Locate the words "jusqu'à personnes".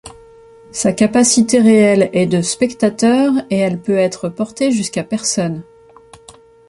4.71-5.61